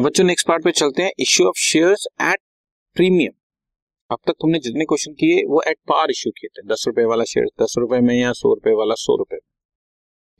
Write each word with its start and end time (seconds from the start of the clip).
बच्चों 0.00 0.24
next 0.24 0.46
part 0.48 0.64
पे 0.64 0.70
चलते 0.70 1.02
हैं. 1.02 1.10
Issue 1.18 1.46
of 1.46 1.58
shares 1.58 2.06
at 2.22 2.38
premium 2.94 3.32
अब 4.10 4.18
तक 4.26 4.32
तुमने 4.32 4.58
जितने 4.58 4.84
क्वेश्चन 4.84 5.12
किए, 5.12 5.44
वो 5.44 5.62
एट 5.68 5.76
पार 5.88 6.10
इश्यू 6.10 6.32
किए 6.32 6.48
थे. 6.48 6.66
दस 6.66 6.84
रुपए 6.86 7.04
वाला 7.04 7.24
शेयर 7.24 7.46
दस 7.62 7.74
रुपए 7.78 8.00
में 8.00 8.14
या 8.14 8.32
सौ 8.32 8.54
रुपए 8.54 8.70
वाला 8.70 8.94
सौ 8.94 9.16
रुपए 9.16 9.34
में. 9.34 9.48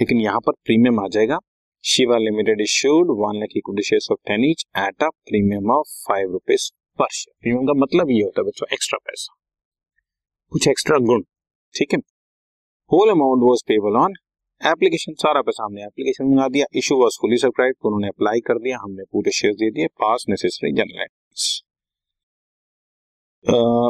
लेकिन 0.00 0.20
यहाँ 0.20 0.40
पर 0.40 0.52
प्रीमियम 0.52 1.00
आ 1.00 1.08
जाएगा. 1.08 1.38
Shiva 1.84 2.18
limited 2.18 2.60
issued 2.60 3.06
one 3.10 3.40
lakh 3.40 3.56
equity 3.56 3.82
shares 3.82 4.08
of 4.12 4.18
ten 4.26 4.44
each 4.44 4.64
at 4.78 5.02
a 5.02 5.08
premium 5.08 5.70
of 5.70 5.86
five 6.08 6.32
rupees 6.32 6.70
per 6.98 7.08
share 7.12 7.34
premium 7.40 7.66
का 7.66 7.72
मतलब 7.72 8.10
ये 8.10 8.22
होता 8.22 8.40
है 8.40 8.46
बच्चों 8.46 8.66
एक्स्ट्रा 8.72 8.98
पैसा. 9.04 9.34
कुछ 10.52 10.68
एक्स्ट्रा 10.68 10.98
गुण. 10.98 11.22
ठीक 11.74 11.92
है? 11.92 11.98
Whole 12.90 13.10
amount 13.10 13.42
was 13.42 13.64
payable 13.68 14.02
on 14.02 14.14
application 14.64 15.14
सारा 15.18 15.40
पैसा 15.42 15.64
हमने 15.64 15.82
एप्लीकेशन 15.84 16.24
मंगा 16.26 16.46
दिया 16.48 16.66
इशू 16.76 16.96
वॉज़ 16.96 17.16
फुली 17.22 17.36
सब्सक्राइब 17.38 17.86
उन्होंने 17.86 18.08
अप्लाई 18.08 18.40
कर 18.46 18.58
दिया, 18.58 18.78
हमने 18.82 19.04
पूरे 19.12 19.30
शेयर 19.32 19.54
दे 19.54 19.70
दिए 19.70 19.86
pass 20.00 20.24
necessary 20.28 20.70
general 20.78 21.08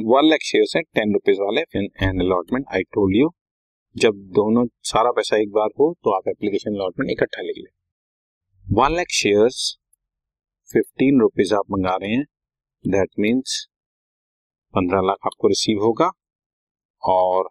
one 0.06 0.28
lakh 0.30 0.40
share 0.44 0.66
है 0.76 0.82
टेन 0.94 1.12
रुपीज़ 1.12 1.40
वाले, 1.40 1.62
फिर 1.64 1.82
an 2.02 2.20
allotment 2.20 2.66
I 2.74 2.82
told 2.92 3.16
you 3.16 3.30
जब 3.96 4.14
दोनों, 4.36 4.66
सारा 4.84 5.10
पैसा 5.12 5.36
एक 5.42 5.50
बार 5.52 5.68
हो 5.80 5.92
तो 6.04 6.10
आप 6.12 6.28
एप्लीकेशन 6.28 6.74
अलॉटमेंट 6.74 7.10
इकट्ठा 7.10 7.42
लिख 7.42 7.58
लें। 7.58 7.70
One 8.66 8.96
lakh 8.96 9.10
share 9.12 9.48
fifteen 10.70 11.20
rupees 11.20 11.54
आप 11.54 11.70
मंगा 11.72 11.96
रहे 11.96 12.10
हैं 12.12 12.24
दैट 12.84 13.10
मीन्स 13.20 13.64
पंद्रह 14.74 15.06
लाख 15.06 15.26
आपको 15.26 15.48
रिसीव 15.48 15.82
होगा, 15.82 16.10
और 17.02 17.48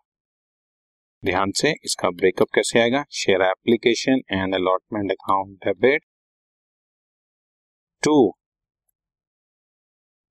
ध्यान 1.24 1.52
से 1.56 1.72
इसका 1.86 2.10
ब्रेकअप 2.12 2.48
कैसे 2.56 2.80
आएगा? 2.80 3.04
Share 3.14 3.42
application 3.44 4.22
and 4.32 4.56
allotment 4.56 5.12
account 5.12 5.58
debit 5.66 6.04
to 8.04 8.16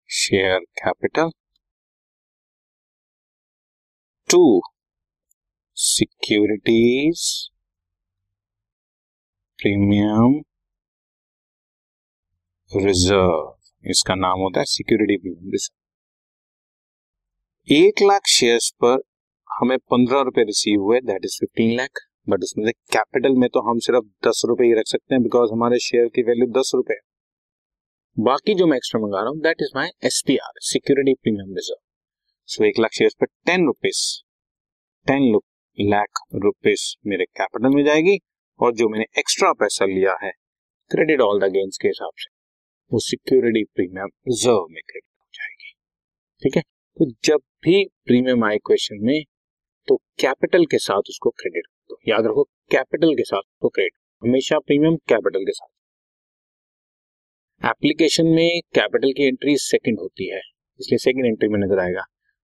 share 0.09 0.59
capital 0.77 1.29
to 4.29 4.39
securities 5.77 7.21
premium 9.59 10.39
reserve 12.71 13.89
इसका 13.89 14.15
नाम 14.15 14.39
होता 14.39 14.59
है 14.59 14.65
सिक्योरिटी 14.67 15.17
प्रीमियम 15.17 15.51
रिज़र्व 15.51 15.77
एक 17.67 18.01
लाख 18.01 18.27
शेयर्स 18.29 18.69
पर 18.83 18.97
हमें 19.59 19.77
पंद्रह 19.91 20.21
रुपए 20.21 20.43
रिसीव 20.43 20.81
हुए 20.81 20.99
that 21.01 21.25
is 21.25 21.37
fifteen 21.39 21.75
lakh 21.77 21.99
but 22.29 22.43
उसमें 22.43 22.65
से 22.65 22.71
कैपिटल 22.93 23.35
में 23.35 23.47
तो 23.49 23.61
हम 23.61 23.79
सिर्फ़ 23.79 24.05
दस 24.27 24.41
रुपए 24.45 24.65
ही 24.65 24.73
रख 24.73 24.87
सकते 24.87 25.15
हैं 25.15 25.21
बिकॉज़ 25.23 25.51
हमारे 25.51 25.79
शेयर 25.79 26.07
की 26.07 26.23
वैल्यू 26.23 26.47
दस 26.59 26.71
रुपए 26.75 26.93
है। 26.93 28.23
बाकी 28.23 28.53
जो 28.55 28.67
मैं 28.67 28.77
एक्स्ट्रा 28.77 29.01
मंगा 29.01 29.21
रहा 29.21 29.29
हूँ 29.29 29.39
that 29.39 29.61
is 29.61 29.71
my 29.75 29.89
S 30.05 30.21
P 30.27 30.37
R 30.37 30.59
security 30.65 31.13
premium 31.13 31.53
reserve 31.55 31.79
so 32.49 32.63
एक 32.65 32.79
लाख 32.79 32.93
शेयर 32.93 33.11
पर 33.19 33.25
ten 33.45 33.65
rupees 33.65 34.01
ten 35.07 35.39
lakh 35.77 36.21
rupees 36.35 36.83
मेरे 37.07 37.25
कैपिटल 37.37 37.75
में 37.75 37.83
जाएगी, 37.85 38.17
और 38.59 38.73
जो 38.73 38.87
मैंने 38.89 39.05
एक्स्ट्रा 39.19 39.51
पैसा 39.53 39.85
लिया 39.85 40.15
है 40.23 40.31
क्रेडिट 40.91 41.21
ऑल 41.21 41.39
द 41.39 41.51
गेन्स 41.51 41.77
के 41.77 41.87
हिसाब 41.87 42.11
से, 42.17 42.29
वो 42.91 42.99
सिक्योरिटी 42.99 43.63
प्रीमियम 43.75 44.09
रिज़र्व 44.27 44.65
में 44.69 44.81
क्रेडिट 44.87 45.11
हो 45.21 45.27
जाएगी। 45.33 45.71
ठीक 46.43 46.55
है? 46.55 46.61
तो 46.61 47.05
जब 47.23 47.41
भी 47.63 47.83
प्रीमियम 48.05 48.43
आए 48.43 48.57
क्वेश्चन 48.57 48.97
में 49.01 49.23
तो 49.89 49.95
कैपिटल 50.19 50.65
के 50.65 50.77
साथ 50.79 51.09
उसको 51.09 51.29
क्रेडिट 51.31 51.65
कर 51.65 51.83
दो। 51.89 51.97
याद 52.07 52.25
रखो 52.25 52.43
कैपिटल 52.71 53.13
के 53.15 53.23
साथ 53.25 53.41
तो 53.61 53.69
क्रेडिट 53.69 53.93
हमेशा 54.21 54.59
प्रीमियम 54.61 54.95
कैपिटल 55.09 55.43
के 55.43 55.51
साथ। 55.51 55.69
एप्लीकेशन 57.61 58.27
में 58.29 58.61
कैपिटल 58.75 59.11
की 59.13 59.27
एंट्री 59.27 59.55
सेकंड 59.59 59.99
होती 59.99 60.27
है, 60.29 60.41
इसलिए 60.79 60.97
सेकंड 60.99 61.25
एंट्री 61.25 61.47
में 61.49 61.59
नज़र 61.59 61.79
आएगा। 61.79 62.03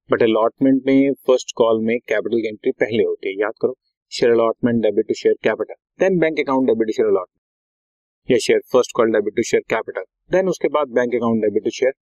बट 0.09 0.23
अलॉटमेंट 0.23 0.81
में 0.87 1.13
फ़र्स्ट 1.27 1.51
कॉल 1.57 1.81
में 1.83 1.97
कैपिटल 1.99 2.41
की 2.41 2.47
एंट्री 2.47 2.71
पहले 2.73 3.03
होती 3.03 3.29
है, 3.29 3.35
याद 3.41 3.53
करो। 3.61 3.75
Share 4.11 4.31
allotment 4.31 4.81
debit 4.83 5.07
to 5.07 5.13
share 5.13 5.35
capital 5.43 5.75
then 5.99 6.19
bank 6.19 6.39
account 6.39 6.67
debit 6.67 6.87
to 6.87 6.93
share 6.93 7.07
allotment 7.07 8.31
या 8.31 8.37
share 8.39 8.59
first 8.71 8.91
call 8.95 9.11
debit 9.11 9.35
to 9.35 9.43
share 9.43 9.63
capital 9.69 10.03
then 10.31 10.49
उसके 10.49 10.67
बाद 10.69 10.87
bank 10.95 11.15
account 11.15 11.41
debit 11.43 11.63
to 11.63 11.69
share 11.71 11.93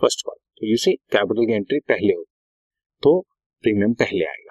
first 0.00 0.26
call 0.26 0.36
तो 0.36 0.66
यू 0.66 0.76
सी 0.78 0.92
कैपिटल 1.12 1.46
की 1.46 1.52
entry 1.54 1.78
पहले 1.88 2.12
होती 2.12 2.32
तो 3.02 3.20
premium 3.64 3.92
पहले 3.96 4.24
आएगा। 4.26 4.45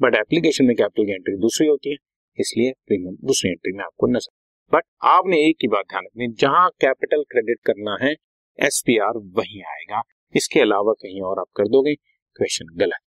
बट 0.00 0.14
एप्लीकेशन 0.16 0.64
में 0.64 0.74
कैपिटल 0.76 1.06
की 1.06 1.12
एंट्री 1.12 1.36
दूसरी 1.38 1.66
होती 1.66 1.90
है? 1.90 1.96
इसलिए 2.38 2.72
प्रीमियम 2.86 3.16
दूसरी 3.26 3.50
एंट्री 3.50 3.72
में 3.72 3.84
आपको 3.84 4.06
नज़र 4.08 4.32
बट 4.72 4.84
आपने 5.08 5.38
एक 5.48 5.56
ही 5.62 5.68
बात 5.68 5.84
ध्यान 5.90 6.04
रखनी 6.04 6.28
जहाँ 6.40 6.68
कैपिटल 6.80 7.22
क्रेडिट 7.30 7.58
करना 7.66 7.96
है 8.02 8.12
एस 8.58 8.82
पी 8.86 8.98
आर 9.00 9.18
वहीं 9.38 9.62
आएगा। 9.70 10.02
इसके 10.34 10.60
अलावा 10.60 10.92
कहीं 11.02 11.22
और 11.22 11.40
आप 11.40 11.48
कर 11.56 11.68
दोगे 11.68 11.94
क्वेश्चन 12.36 12.76
गलत। 12.76 13.00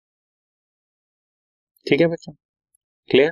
ठीक 1.85 2.01
है 2.01 2.07
बच्चों? 2.07 2.33
Clear 3.09 3.31